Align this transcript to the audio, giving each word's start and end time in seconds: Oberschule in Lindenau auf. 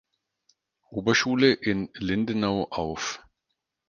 Oberschule 0.89 1.53
in 1.53 1.91
Lindenau 1.93 2.63
auf. 2.71 3.23